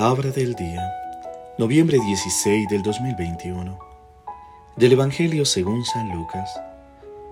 Palabra 0.00 0.30
del 0.30 0.54
día, 0.54 0.90
noviembre 1.58 1.98
16 2.02 2.70
del 2.70 2.80
2021. 2.80 3.78
Del 4.74 4.92
Evangelio 4.92 5.44
según 5.44 5.84
San 5.84 6.08
Lucas, 6.08 6.58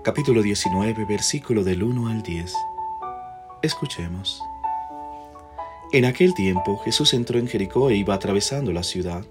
capítulo 0.03 0.43
19, 0.43 1.03
versículo 1.05 1.63
del 1.63 1.81
1 1.81 2.09
al 2.09 2.21
10. 2.21 2.53
Escuchemos. 3.63 4.43
En 5.93 6.05
aquel 6.05 6.35
tiempo 6.35 6.77
Jesús 6.77 7.15
entró 7.15 7.39
en 7.39 7.47
Jericó 7.47 7.89
e 7.89 7.95
iba 7.95 8.13
atravesando 8.13 8.71
la 8.71 8.83
ciudad. 8.83 9.25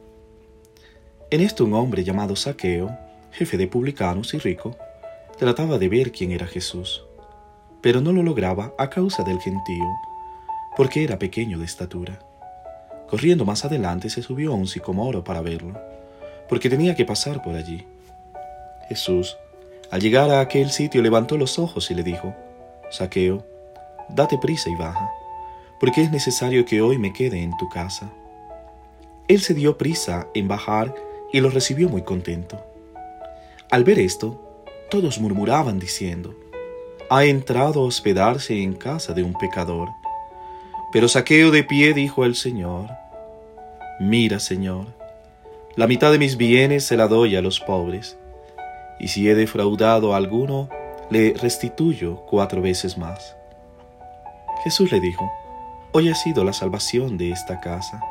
En 1.31 1.41
esto 1.41 1.65
un 1.65 1.75
hombre 1.75 2.03
llamado 2.03 2.35
Saqueo, 2.35 2.91
jefe 3.31 3.57
de 3.57 3.69
publicanos 3.69 4.35
y 4.35 4.39
rico, 4.39 4.77
trataba 5.39 5.79
de 5.79 5.89
ver 5.89 6.11
quién 6.11 6.33
era 6.33 6.49
Jesús, 6.49 7.05
pero 7.83 8.01
no 8.01 8.13
lo 8.13 8.25
lograba 8.25 8.75
a 8.79 8.91
causa 8.91 9.23
del 9.23 9.39
gentío, 9.39 9.87
porque 10.77 11.05
era 11.05 11.21
pequeño 11.21 11.61
de 11.61 11.67
estatura. 11.67 12.28
Corriendo 13.09 13.45
más 13.45 13.65
adelante 13.65 14.11
se 14.11 14.23
subió 14.23 14.53
a 14.53 14.57
un 14.57 14.67
sicomoro 14.67 15.25
para 15.25 15.41
verlo, 15.41 15.81
porque 16.49 16.69
tenía 16.69 16.95
que 16.95 17.05
pasar 17.05 17.43
por 17.43 17.55
allí. 17.55 17.87
Jesús, 18.89 19.37
al 19.91 20.01
llegar 20.01 20.31
a 20.31 20.41
aquel 20.41 20.71
sitio, 20.71 21.01
levantó 21.01 21.37
los 21.39 21.59
ojos 21.59 21.91
y 21.91 21.95
le 21.95 22.03
dijo, 22.03 22.35
Saqueo, 22.91 23.45
date 24.11 24.39
prisa 24.39 24.69
y 24.69 24.75
baja, 24.75 25.11
porque 25.81 26.03
es 26.03 26.11
necesario 26.11 26.65
que 26.65 26.83
hoy 26.83 26.99
me 26.99 27.13
quede 27.13 27.43
en 27.43 27.57
tu 27.57 27.69
casa. 27.69 28.11
Él 29.29 29.41
se 29.41 29.55
dio 29.55 29.79
prisa 29.79 30.27
en 30.35 30.49
bajar 30.49 30.95
y 31.33 31.41
lo 31.41 31.51
recibió 31.51 31.89
muy 31.89 32.03
contento. 32.03 32.63
Al 33.71 33.85
ver 33.85 33.99
esto, 33.99 34.65
todos 34.91 35.19
murmuraban 35.19 35.79
diciendo, 35.79 36.35
ha 37.11 37.25
entrado 37.25 37.81
a 37.81 37.85
hospedarse 37.85 38.63
en 38.63 38.75
casa 38.75 39.15
de 39.15 39.23
un 39.23 39.33
pecador. 39.35 39.89
Pero 40.91 41.09
Saqueo 41.09 41.51
de 41.51 41.65
pie 41.65 41.93
dijo 41.93 42.23
al 42.23 42.35
Señor, 42.35 42.89
Mira, 44.01 44.41
Señor, 44.41 44.87
la 45.77 45.87
mitad 45.87 46.11
de 46.11 46.19
mis 46.19 46.37
bienes 46.37 46.85
se 46.85 46.97
la 46.97 47.09
doy 47.09 47.37
a 47.37 47.43
los 47.43 47.61
pobres, 47.61 48.17
y 48.99 49.09
si 49.09 49.29
he 49.29 49.35
defraudado 49.35 50.15
a 50.15 50.17
alguno, 50.17 50.69
le 51.11 51.35
restituyo 51.35 52.17
cuatro 52.27 52.63
veces 52.63 52.97
más. 52.97 53.37
Jesús 54.65 54.91
le 54.91 55.01
dijo, 55.01 55.31
Hoy 55.93 56.09
ha 56.09 56.15
sido 56.15 56.45
la 56.45 56.53
salvación 56.53 57.19
de 57.19 57.31
esta 57.31 57.61
casa, 57.61 58.03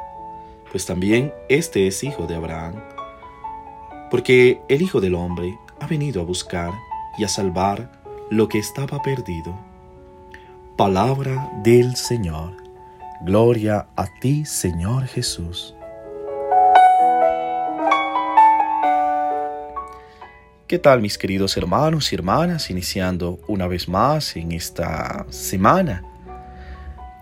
pues 0.71 0.85
también 0.85 1.33
este 1.49 1.87
es 1.87 2.03
hijo 2.03 2.27
de 2.27 2.35
Abraham, 2.35 2.75
porque 4.09 4.61
el 4.69 4.81
Hijo 4.81 5.01
del 5.01 5.15
Hombre 5.15 5.57
ha 5.79 5.87
venido 5.87 6.21
a 6.21 6.25
buscar 6.25 6.71
y 7.17 7.23
a 7.23 7.27
salvar 7.27 7.91
lo 8.29 8.47
que 8.47 8.59
estaba 8.59 9.01
perdido. 9.01 9.57
Palabra 10.75 11.51
del 11.63 11.95
Señor. 11.95 12.66
Gloria 13.21 13.87
a 13.95 14.05
ti, 14.19 14.45
Señor 14.45 15.07
Jesús. 15.07 15.73
¿Qué 20.67 20.77
tal 20.77 21.01
mis 21.01 21.17
queridos 21.17 21.57
hermanos 21.57 22.11
y 22.11 22.15
hermanas? 22.15 22.69
Iniciando 22.69 23.39
una 23.47 23.67
vez 23.67 23.87
más 23.87 24.35
en 24.35 24.51
esta 24.51 25.25
semana 25.29 26.03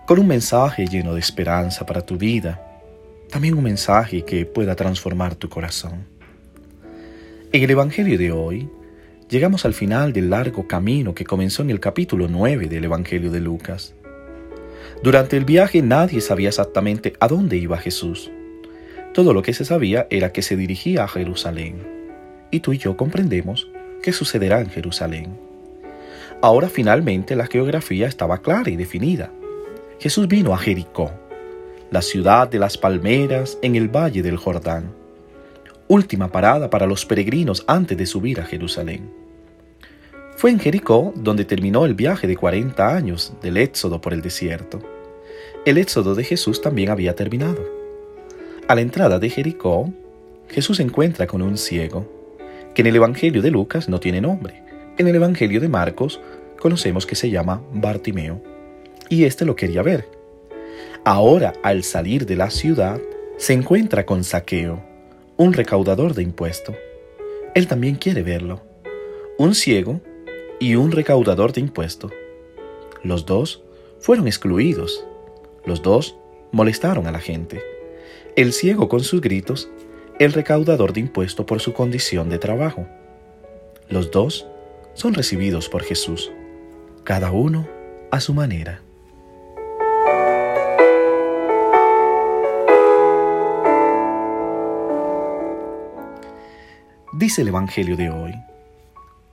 con 0.06 0.18
un 0.18 0.26
mensaje 0.26 0.86
lleno 0.86 1.14
de 1.14 1.20
esperanza 1.20 1.86
para 1.86 2.02
tu 2.02 2.18
vida, 2.18 2.62
también 3.30 3.54
un 3.54 3.64
mensaje 3.64 4.22
que 4.22 4.44
pueda 4.44 4.76
transformar 4.76 5.34
tu 5.34 5.48
corazón. 5.48 6.06
En 7.52 7.62
el 7.62 7.70
Evangelio 7.70 8.18
de 8.18 8.32
hoy, 8.32 8.68
llegamos 9.30 9.64
al 9.64 9.72
final 9.72 10.12
del 10.12 10.28
largo 10.28 10.68
camino 10.68 11.14
que 11.14 11.24
comenzó 11.24 11.62
en 11.62 11.70
el 11.70 11.80
capítulo 11.80 12.28
9 12.28 12.68
del 12.68 12.84
Evangelio 12.84 13.30
de 13.30 13.40
Lucas. 13.40 13.95
Durante 15.02 15.36
el 15.36 15.44
viaje 15.44 15.82
nadie 15.82 16.20
sabía 16.20 16.48
exactamente 16.48 17.12
a 17.20 17.28
dónde 17.28 17.56
iba 17.56 17.78
Jesús. 17.78 18.30
Todo 19.12 19.32
lo 19.32 19.42
que 19.42 19.54
se 19.54 19.64
sabía 19.64 20.06
era 20.10 20.32
que 20.32 20.42
se 20.42 20.56
dirigía 20.56 21.04
a 21.04 21.08
Jerusalén. 21.08 21.76
Y 22.50 22.60
tú 22.60 22.72
y 22.72 22.78
yo 22.78 22.96
comprendemos 22.96 23.68
qué 24.02 24.12
sucederá 24.12 24.60
en 24.60 24.70
Jerusalén. 24.70 25.38
Ahora 26.42 26.68
finalmente 26.68 27.34
la 27.36 27.46
geografía 27.46 28.06
estaba 28.06 28.42
clara 28.42 28.70
y 28.70 28.76
definida. 28.76 29.30
Jesús 29.98 30.28
vino 30.28 30.52
a 30.52 30.58
Jericó, 30.58 31.10
la 31.90 32.02
ciudad 32.02 32.48
de 32.48 32.58
las 32.58 32.76
palmeras 32.76 33.58
en 33.62 33.76
el 33.76 33.88
valle 33.88 34.22
del 34.22 34.36
Jordán. 34.36 34.92
Última 35.88 36.32
parada 36.32 36.68
para 36.68 36.86
los 36.86 37.06
peregrinos 37.06 37.64
antes 37.66 37.96
de 37.96 38.06
subir 38.06 38.40
a 38.40 38.44
Jerusalén. 38.44 39.25
Fue 40.36 40.50
en 40.50 40.60
Jericó 40.60 41.14
donde 41.16 41.46
terminó 41.46 41.86
el 41.86 41.94
viaje 41.94 42.26
de 42.26 42.36
40 42.36 42.94
años 42.94 43.32
del 43.40 43.56
éxodo 43.56 44.02
por 44.02 44.12
el 44.12 44.20
desierto. 44.20 44.80
El 45.64 45.78
éxodo 45.78 46.14
de 46.14 46.24
Jesús 46.24 46.60
también 46.60 46.90
había 46.90 47.14
terminado. 47.14 47.64
A 48.68 48.74
la 48.74 48.82
entrada 48.82 49.18
de 49.18 49.30
Jericó, 49.30 49.90
Jesús 50.50 50.76
se 50.76 50.82
encuentra 50.82 51.26
con 51.26 51.40
un 51.40 51.56
ciego, 51.56 52.06
que 52.74 52.82
en 52.82 52.88
el 52.88 52.96
Evangelio 52.96 53.40
de 53.40 53.50
Lucas 53.50 53.88
no 53.88 53.98
tiene 53.98 54.20
nombre. 54.20 54.62
En 54.98 55.08
el 55.08 55.14
Evangelio 55.14 55.58
de 55.58 55.68
Marcos 55.68 56.20
conocemos 56.60 57.06
que 57.06 57.14
se 57.14 57.30
llama 57.30 57.62
Bartimeo, 57.72 58.42
y 59.08 59.24
éste 59.24 59.46
lo 59.46 59.56
quería 59.56 59.80
ver. 59.82 60.06
Ahora, 61.04 61.54
al 61.62 61.82
salir 61.82 62.26
de 62.26 62.36
la 62.36 62.50
ciudad, 62.50 63.00
se 63.38 63.54
encuentra 63.54 64.04
con 64.04 64.22
Saqueo, 64.22 64.84
un 65.38 65.54
recaudador 65.54 66.12
de 66.12 66.22
impuesto. 66.22 66.74
Él 67.54 67.66
también 67.66 67.94
quiere 67.94 68.22
verlo. 68.22 68.60
Un 69.38 69.54
ciego 69.54 70.00
y 70.58 70.76
un 70.76 70.92
recaudador 70.92 71.52
de 71.52 71.60
impuestos. 71.60 72.12
Los 73.02 73.26
dos 73.26 73.62
fueron 74.00 74.26
excluidos. 74.26 75.04
Los 75.64 75.82
dos 75.82 76.16
molestaron 76.52 77.06
a 77.06 77.12
la 77.12 77.20
gente. 77.20 77.62
El 78.36 78.52
ciego 78.52 78.88
con 78.88 79.00
sus 79.00 79.20
gritos, 79.20 79.68
el 80.18 80.32
recaudador 80.32 80.92
de 80.92 81.00
impuestos 81.00 81.46
por 81.46 81.60
su 81.60 81.72
condición 81.72 82.28
de 82.28 82.38
trabajo. 82.38 82.86
Los 83.88 84.10
dos 84.10 84.46
son 84.94 85.14
recibidos 85.14 85.68
por 85.68 85.82
Jesús, 85.82 86.32
cada 87.04 87.30
uno 87.30 87.68
a 88.10 88.20
su 88.20 88.34
manera. 88.34 88.82
Dice 97.12 97.42
el 97.42 97.48
Evangelio 97.48 97.96
de 97.96 98.10
hoy. 98.10 98.34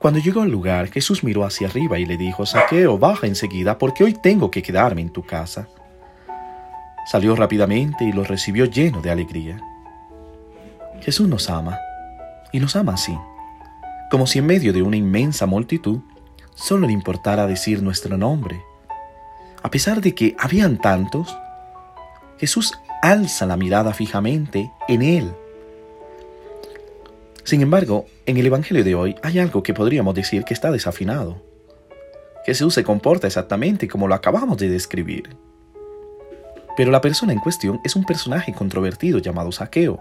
Cuando 0.04 0.20
llegó 0.20 0.42
al 0.42 0.52
lugar, 0.52 0.92
Jesús 0.92 1.24
miró 1.24 1.46
hacia 1.46 1.70
arriba 1.70 1.98
y 1.98 2.06
le 2.06 2.18
dijo, 2.18 2.46
Saqueo, 2.46 2.98
baja 2.98 3.26
enseguida, 3.26 3.78
porque 3.78 4.04
hoy 4.04 4.12
tengo 4.12 4.52
que 4.52 4.62
quedarme 4.62 5.00
en 5.00 5.12
tu 5.12 5.24
casa. 5.24 5.70
Salió 7.10 7.38
rápidamente 7.38 8.04
y 8.04 8.12
lo 8.12 8.26
recibió 8.26 8.66
lleno 8.66 9.02
de 9.02 9.12
alegría. 9.12 9.62
Jesús 11.00 11.30
nos 11.30 11.50
ama, 11.50 11.80
y 12.52 12.60
nos 12.60 12.76
ama 12.76 12.96
así, 12.96 13.18
como 14.12 14.28
si 14.28 14.40
en 14.40 14.46
medio 14.46 14.74
de 14.74 14.82
una 14.82 14.98
inmensa 14.98 15.46
multitud 15.46 16.02
solo 16.54 16.86
le 16.86 16.92
importara 16.92 17.48
decir 17.48 17.82
nuestro 17.82 18.18
nombre. 18.18 18.62
A 19.62 19.72
pesar 19.72 20.02
de 20.02 20.14
que 20.14 20.36
habían 20.38 20.80
tantos, 20.80 21.34
Jesús 22.40 22.74
alza 23.02 23.46
la 23.46 23.56
mirada 23.56 23.94
fijamente 23.94 24.70
en 24.90 25.02
Él 25.02 25.34
sin 27.44 27.62
embargo, 27.62 28.06
en 28.26 28.38
el 28.38 28.46
Evangelio 28.46 28.84
de 28.84 28.96
hoy 28.96 29.16
hay 29.22 29.40
algo 29.40 29.64
que 29.64 29.74
podríamos 29.74 30.16
decir 30.16 30.46
que 30.46 30.54
está 30.54 30.72
desafinado. 30.72 31.42
Jesús 32.46 32.74
se 32.74 32.84
comporta 32.84 33.28
exactamente 33.28 33.88
como 33.88 34.08
lo 34.08 34.16
acabamos 34.16 34.58
de 34.58 34.70
describir. 34.70 35.36
Pero 36.76 36.92
la 36.92 37.02
persona 37.02 37.34
en 37.34 37.40
cuestión 37.40 37.80
es 37.84 37.96
un 37.96 38.06
personaje 38.06 38.54
controvertido 38.54 39.20
llamado 39.20 39.52
Saqueo. 39.52 40.00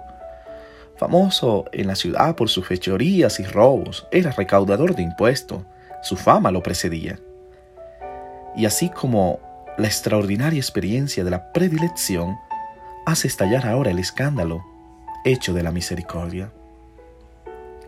Famoso 0.96 1.64
en 1.72 1.88
la 1.88 1.96
ciudad 1.96 2.36
por 2.36 2.48
sus 2.48 2.66
fechorías 2.66 3.40
y 3.40 3.44
robos, 3.44 4.06
era 4.12 4.30
recaudador 4.30 4.94
de 4.94 5.02
impuestos, 5.02 5.62
su 6.02 6.16
fama 6.16 6.50
lo 6.50 6.62
precedía. 6.62 7.18
Y 8.56 8.66
así 8.66 8.88
como 8.88 9.40
la 9.78 9.86
extraordinaria 9.86 10.58
experiencia 10.58 11.24
de 11.24 11.30
la 11.30 11.52
predilección 11.52 12.36
hace 13.06 13.26
estallar 13.26 13.66
ahora 13.66 13.90
el 13.90 13.98
escándalo 13.98 14.64
hecho 15.24 15.54
de 15.54 15.62
la 15.62 15.72
misericordia. 15.72 16.52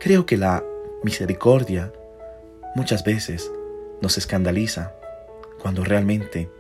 Creo 0.04 0.26
que 0.26 0.36
la 0.36 0.62
misericordia 1.02 1.90
muchas 2.74 3.04
veces 3.04 3.50
nos 4.02 4.18
escandaliza 4.18 4.92
cuando 5.62 5.82
realmente 5.82 6.50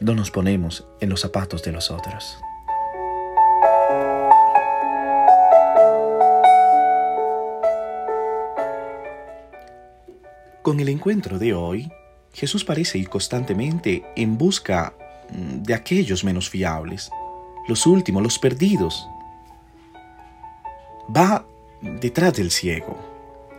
no 0.00 0.14
nos 0.14 0.30
ponemos 0.30 0.86
en 1.00 1.08
los 1.08 1.22
zapatos 1.22 1.62
de 1.62 1.72
los 1.72 1.90
otros. 1.90 2.36
Con 10.60 10.78
el 10.78 10.90
encuentro 10.90 11.38
de 11.38 11.54
hoy, 11.54 11.90
Jesús 12.34 12.66
parece 12.66 12.98
ir 12.98 13.08
constantemente 13.08 14.04
en 14.14 14.36
busca 14.36 14.92
mm, 15.30 15.62
de 15.62 15.72
aquellos 15.72 16.22
menos 16.22 16.50
fiables, 16.50 17.10
los 17.66 17.86
últimos, 17.86 18.22
los 18.22 18.38
perdidos. 18.38 19.08
Va 21.16 21.46
detrás 21.82 22.34
del 22.34 22.50
ciego. 22.50 22.98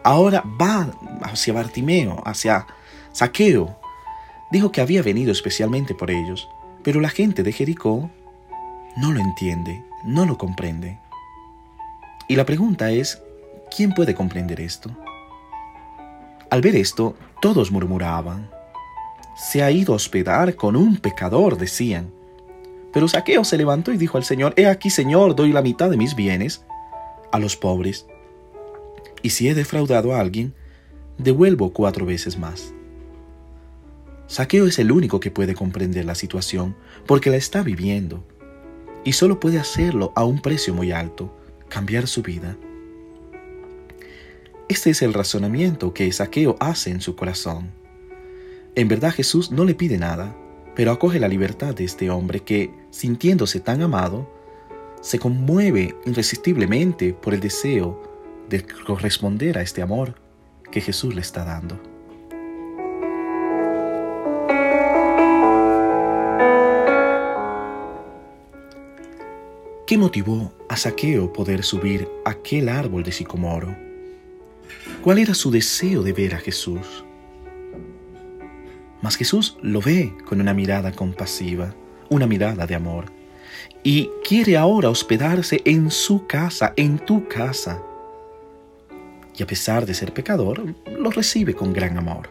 Ahora 0.03 0.44
va 0.59 0.91
hacia 1.21 1.53
Bartimeo, 1.53 2.21
hacia 2.25 2.68
Saqueo. 3.12 3.75
Dijo 4.51 4.71
que 4.71 4.81
había 4.81 5.03
venido 5.03 5.31
especialmente 5.31 5.94
por 5.94 6.12
ellos, 6.12 6.50
pero 6.83 7.00
la 7.00 7.09
gente 7.09 7.44
de 7.44 7.51
Jericó 7.51 8.09
no 8.97 9.12
lo 9.12 9.19
entiende, 9.19 9.83
no 10.03 10.25
lo 10.25 10.38
comprende. 10.38 11.00
Y 12.27 12.35
la 12.35 12.45
pregunta 12.45 12.91
es, 12.91 13.21
¿quién 13.75 13.94
puede 13.94 14.15
comprender 14.15 14.59
esto? 14.59 14.89
Al 16.50 16.62
ver 16.62 16.75
esto, 16.75 17.15
todos 17.41 17.71
murmuraban. 17.71 18.50
Se 19.35 19.63
ha 19.63 19.71
ido 19.71 19.94
a 19.94 19.95
hospedar 19.95 20.56
con 20.56 20.75
un 20.75 20.97
pecador, 20.97 21.57
decían. 21.57 22.12
Pero 22.91 23.07
Saqueo 23.07 23.44
se 23.45 23.57
levantó 23.57 23.94
y 23.94 23.97
dijo 23.97 24.18
al 24.18 24.25
Señor, 24.25 24.53
He 24.57 24.68
aquí, 24.68 24.89
Señor, 24.89 25.35
doy 25.35 25.53
la 25.53 25.62
mitad 25.62 25.89
de 25.89 25.97
mis 25.97 26.15
bienes 26.15 26.65
a 27.31 27.39
los 27.39 27.56
pobres. 27.56 28.06
Y 29.23 29.31
si 29.31 29.47
he 29.47 29.56
defraudado 29.56 30.13
a 30.13 30.19
alguien, 30.19 30.53
devuelvo 31.18 31.71
cuatro 31.73 32.06
veces 32.06 32.38
más. 32.38 32.73
Saqueo 34.27 34.65
es 34.65 34.79
el 34.79 34.91
único 34.91 35.19
que 35.19 35.29
puede 35.29 35.56
comprender 35.56 36.06
la 36.06 36.15
situación 36.15 36.75
porque 37.06 37.29
la 37.29 37.35
está 37.35 37.63
viviendo 37.63 38.23
y 39.03 39.13
solo 39.13 39.39
puede 39.39 39.59
hacerlo 39.59 40.13
a 40.15 40.23
un 40.23 40.41
precio 40.41 40.73
muy 40.73 40.91
alto, 40.91 41.35
cambiar 41.68 42.07
su 42.07 42.21
vida. 42.21 42.57
Este 44.69 44.91
es 44.91 45.01
el 45.01 45.13
razonamiento 45.13 45.94
que 45.94 46.09
Saqueo 46.12 46.56
hace 46.59 46.91
en 46.91 47.01
su 47.01 47.15
corazón. 47.15 47.71
En 48.75 48.88
verdad 48.88 49.12
Jesús 49.12 49.51
no 49.51 49.65
le 49.65 49.75
pide 49.75 49.97
nada, 49.97 50.33
pero 50.75 50.91
acoge 50.91 51.19
la 51.19 51.27
libertad 51.27 51.75
de 51.75 51.83
este 51.83 52.09
hombre 52.09 52.39
que, 52.39 52.71
sintiéndose 52.89 53.59
tan 53.59 53.81
amado, 53.81 54.31
se 55.01 55.19
conmueve 55.19 55.95
irresistiblemente 56.06 57.13
por 57.13 57.33
el 57.33 57.41
deseo 57.41 58.10
de 58.51 58.65
corresponder 58.65 59.57
a 59.57 59.62
este 59.62 59.81
amor 59.81 60.15
que 60.71 60.81
Jesús 60.81 61.15
le 61.15 61.21
está 61.21 61.45
dando. 61.45 61.80
¿Qué 69.88 69.98
motivó 69.98 70.53
a 70.69 70.75
Saqueo 70.75 71.31
poder 71.33 71.63
subir 71.63 72.07
aquel 72.25 72.69
árbol 72.69 73.03
de 73.03 73.12
sicomoro? 73.13 73.75
¿Cuál 75.01 75.19
era 75.19 75.33
su 75.33 75.50
deseo 75.50 76.04
de 76.04 76.13
ver 76.13 76.36
a 76.36 76.39
Jesús? 76.39 77.06
Mas 79.01 79.15
Jesús 79.15 79.57
lo 79.62 79.81
ve 79.81 80.13
con 80.25 80.39
una 80.42 80.54
mirada 80.54 80.92
compasiva, 80.92 81.74
una 82.09 82.27
mirada 82.27 82.68
de 82.68 82.75
amor, 82.75 83.06
y 83.83 84.09
quiere 84.27 84.57
ahora 84.57 84.89
hospedarse 84.89 85.62
en 85.65 85.89
su 85.89 86.27
casa, 86.27 86.74
en 86.75 87.00
tu 87.00 87.27
casa. 87.27 87.81
Y 89.38 89.44
a 89.44 89.48
pesar 89.48 89.86
de 89.86 89.94
ser 89.94 90.13
pecador, 90.13 90.63
lo 90.86 91.10
recibe 91.10 91.54
con 91.54 91.74
gran 91.74 91.98
amor. 91.98 92.30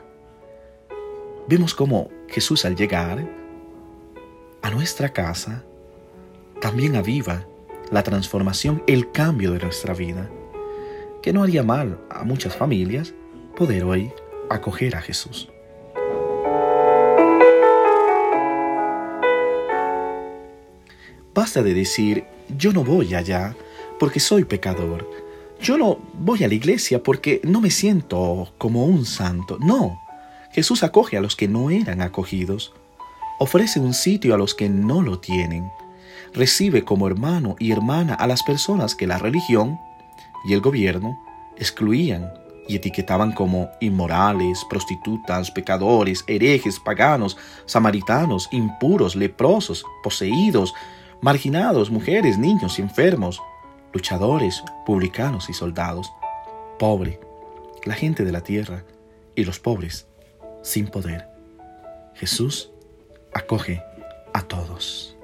Vemos 1.49 1.75
cómo 1.75 2.11
Jesús 2.29 2.65
al 2.65 2.77
llegar 2.77 3.27
a 4.63 4.71
nuestra 4.71 5.13
casa, 5.13 5.65
también 6.61 6.97
aviva 6.97 7.47
la 7.91 8.03
transformación, 8.03 8.83
el 8.87 9.11
cambio 9.11 9.53
de 9.53 9.61
nuestra 9.61 9.95
vida, 9.95 10.31
que 11.23 11.33
no 11.33 11.43
haría 11.43 11.63
mal 11.63 11.99
a 12.11 12.25
muchas 12.25 12.55
familias 12.55 13.15
poder 13.57 13.85
hoy 13.85 14.13
acoger 14.49 14.97
a 14.97 15.03
Jesús. 15.03 15.49
Basta 21.35 21.63
de 21.63 21.75
decir, 21.75 22.25
yo 22.59 22.73
no 22.73 22.85
voy 22.85 23.15
allá 23.15 23.57
porque 23.99 24.21
soy 24.21 24.45
pecador. 24.45 25.09
Yo 25.63 25.77
no 25.77 25.99
voy 26.15 26.43
a 26.45 26.49
la 26.49 26.55
iglesia 26.55 27.03
porque 27.03 27.41
no 27.45 27.61
me 27.61 27.71
siento 27.71 28.53
como 28.59 28.85
un 28.85 29.05
santo. 29.05 29.59
No, 29.61 30.01
Jesús 30.53 30.83
acoge 30.83 31.17
a 31.17 31.21
los 31.21 31.37
que 31.37 31.49
no 31.49 31.71
eran 31.71 32.01
acogidos. 32.01 32.73
Ofrece 33.39 33.81
un 33.81 33.95
sitio 33.95 34.35
a 34.35 34.39
los 34.39 34.55
que 34.55 34.69
no 34.69 35.03
lo 35.03 35.19
tienen 35.19 35.71
recibe 36.33 36.85
como 36.85 37.07
hermano 37.07 37.57
y 37.59 37.73
hermana 37.73 38.15
a 38.15 38.27
las 38.27 38.43
personas 38.43 38.95
que 38.95 39.07
la 39.07 39.19
religión 39.19 39.79
y 40.45 40.53
el 40.53 40.61
gobierno 40.61 41.19
excluían 41.57 42.33
y 42.69 42.77
etiquetaban 42.77 43.33
como 43.33 43.69
inmorales, 43.81 44.65
prostitutas, 44.69 45.51
pecadores, 45.51 46.25
herejes, 46.29 46.79
paganos, 46.79 47.37
samaritanos, 47.67 48.49
impuros, 48.53 49.17
leprosos, 49.17 49.85
poseídos, 50.03 50.73
marginados, 51.21 51.91
mujeres, 51.91 52.39
niños 52.39 52.79
y 52.79 52.83
enfermos, 52.83 53.43
luchadores, 53.93 54.63
publicanos 54.87 55.51
y 55.51 55.53
soldados, 55.53 56.13
pobre, 56.79 57.21
la 57.85 57.95
gente 57.95 58.25
de 58.25 58.33
la 58.33 58.43
tierra 58.43 58.85
y 59.35 59.45
los 59.45 59.59
pobres 59.59 60.07
sin 60.63 60.89
poder. 60.89 61.27
Jesús 62.15 62.71
acoge 63.33 63.83
a 64.33 64.43
todos. 64.43 65.17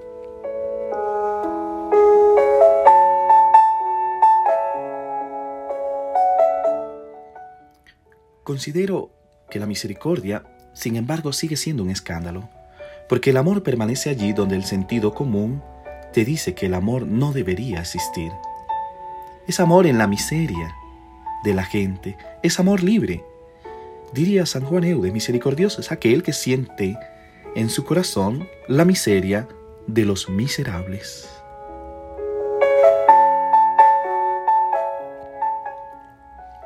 Considero 8.42 9.10
que 9.50 9.58
la 9.58 9.66
misericordia, 9.66 10.44
sin 10.72 10.96
embargo, 10.96 11.32
sigue 11.32 11.56
siendo 11.56 11.82
un 11.82 11.90
escándalo, 11.90 12.48
porque 13.08 13.30
el 13.30 13.36
amor 13.36 13.62
permanece 13.62 14.08
allí 14.08 14.32
donde 14.32 14.56
el 14.56 14.64
sentido 14.64 15.14
común 15.14 15.62
te 16.12 16.24
dice 16.24 16.54
que 16.54 16.66
el 16.66 16.74
amor 16.74 17.06
no 17.06 17.32
debería 17.32 17.80
existir. 17.80 18.32
Es 19.46 19.60
amor 19.60 19.86
en 19.86 19.96
la 19.96 20.08
miseria 20.08 20.74
de 21.44 21.54
la 21.54 21.62
gente, 21.62 22.16
es 22.42 22.58
amor 22.58 22.82
libre. 22.82 23.24
Diría 24.12 24.44
San 24.44 24.64
Juan 24.64 24.82
Eude, 24.82 25.12
misericordioso 25.12 25.80
es 25.80 25.92
aquel 25.92 26.24
que 26.24 26.32
siente 26.32 26.98
en 27.54 27.70
su 27.70 27.84
corazón 27.84 28.48
la 28.66 28.84
miseria 28.84 29.46
de 29.86 30.04
los 30.04 30.28
miserables. 30.28 31.28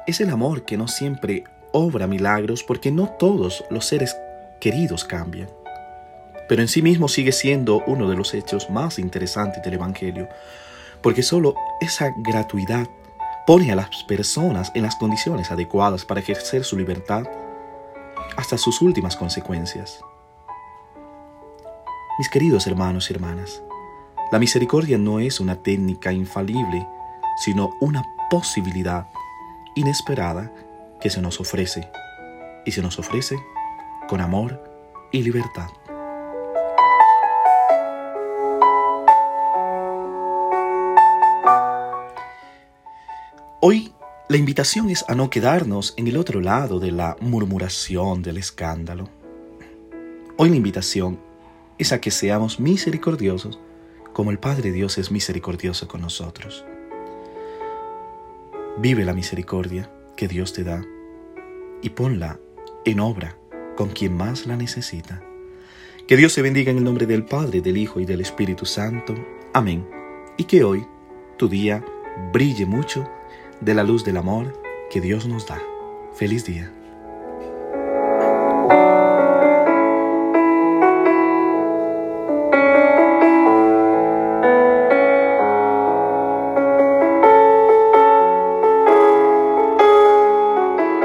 Es 0.07 0.23
el 0.23 0.31
amor 0.31 0.65
que 0.65 0.79
no 0.79 0.89
siempre 0.89 1.45
obra 1.73 2.07
milagros 2.07 2.65
porque 2.65 2.91
no 2.91 3.11
todos 3.11 3.63
los 3.69 3.85
seres 3.85 4.17
queridos 4.59 5.05
cambian. 5.05 5.51
Pero 6.49 6.63
en 6.63 6.69
sí 6.69 6.81
mismo 6.81 7.09
sigue 7.09 7.33
siendo 7.33 7.85
uno 7.87 8.09
de 8.09 8.17
los 8.17 8.33
hechos 8.33 8.71
más 8.71 8.99
interesantes 8.99 9.63
del 9.63 9.75
Evangelio, 9.75 10.31
porque 11.03 11.23
solo 11.23 11.55
esa 11.81 12.15
gratuidad 12.17 12.89
pone 13.47 13.73
a 13.73 13.77
las 13.77 14.05
personas 14.05 14.71
en 14.75 14.83
las 14.83 14.97
condiciones 14.97 15.51
adecuadas 15.51 16.05
para 16.05 16.21
ejercer 16.21 16.65
su 16.65 16.77
libertad 16.77 17.25
hasta 18.37 18.59
sus 18.59 18.81
últimas 18.81 19.17
consecuencias. 19.17 20.01
Mis 22.19 22.29
queridos 22.29 22.67
hermanos 22.67 23.11
y 23.11 23.15
hermanas, 23.15 23.63
la 24.31 24.39
misericordia 24.39 24.99
no 24.99 25.21
es 25.21 25.41
una 25.41 25.57
técnica 25.57 26.13
infalible, 26.13 26.87
sino 27.45 27.71
una 27.81 28.05
posibilidad 28.29 29.09
inesperada 29.75 30.53
que 31.01 31.11
se 31.11 31.23
nos 31.23 31.41
ofrece 31.41 31.91
y 32.65 32.73
se 32.73 32.83
nos 32.83 32.99
ofrece 32.99 33.37
con 34.09 34.21
amor 34.21 34.63
y 35.11 35.23
libertad. 35.23 35.69
La 44.31 44.37
invitación 44.37 44.91
es 44.91 45.05
a 45.09 45.17
no 45.17 45.29
quedarnos 45.29 45.93
en 45.97 46.07
el 46.07 46.17
otro 46.17 46.41
lado 46.41 46.79
de 46.79 46.93
la 46.93 47.17
murmuración, 47.21 48.23
del 48.23 48.37
escándalo. 48.37 49.11
Hoy 50.37 50.51
la 50.51 50.55
invitación 50.55 51.19
es 51.79 51.91
a 51.93 52.01
que 52.01 52.13
seamos 52.13 52.61
misericordiosos 52.61 53.59
como 54.13 54.31
el 54.31 54.39
Padre 54.39 54.71
Dios 54.71 54.99
es 54.99 55.11
misericordioso 55.11 55.89
con 55.89 56.01
nosotros. 56.03 56.65
Vive 58.79 59.05
la 59.05 59.15
misericordia 59.15 59.91
que 60.17 60.29
Dios 60.29 60.53
te 60.53 60.63
da 60.63 60.81
y 61.83 61.91
ponla 61.91 62.39
en 62.85 63.01
obra 63.01 63.37
con 63.77 63.89
quien 63.89 64.17
más 64.17 64.47
la 64.47 64.57
necesita. 64.57 65.25
Que 66.07 66.17
Dios 66.17 66.33
se 66.33 66.43
bendiga 66.43 66.71
en 66.71 66.79
el 66.79 66.85
nombre 66.85 67.07
del 67.07 67.25
Padre, 67.25 67.63
del 67.63 67.77
Hijo 67.77 67.99
y 67.99 68.05
del 68.05 68.21
Espíritu 68.21 68.65
Santo. 68.65 69.13
Amén. 69.53 69.85
Y 70.37 70.45
que 70.45 70.63
hoy 70.63 70.87
tu 71.37 71.49
día 71.49 71.85
brille 72.33 72.65
mucho 72.65 73.11
de 73.61 73.75
la 73.75 73.85
luz 73.85 74.05
del 74.05 74.17
amor 74.17 74.61
que 74.91 75.01
Dios 75.01 75.27
nos 75.27 75.47
da. 75.47 75.61
Feliz 76.15 76.45
día. 76.45 76.73